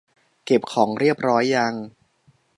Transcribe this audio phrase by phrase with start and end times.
[0.45, 1.73] เก็บของเรียบร้อยยัง